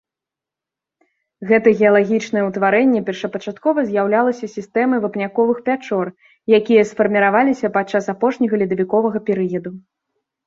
Гэта 1.49 1.73
геалагічнае 1.81 2.43
ўтварэнне 2.45 3.01
першапачаткова 3.09 3.79
з'яўлялася 3.89 4.49
сістэмай 4.55 4.99
вапняковых 5.03 5.57
пячор, 5.67 6.07
якія 6.61 6.87
сфарміраваліся 6.93 7.67
падчас 7.75 8.03
апошняга 8.15 8.55
ледавіковага 8.63 9.17
перыяду. 9.29 9.71